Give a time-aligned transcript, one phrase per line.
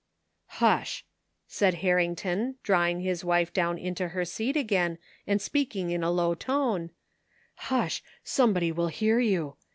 [0.63, 1.05] ""Hush!"
[1.47, 6.33] said Harrington, drawing his wife down into her seat again and speaking in a low
[6.33, 6.89] tone:
[7.27, 8.01] *' Hush!
[8.23, 9.57] Somebody will hear you.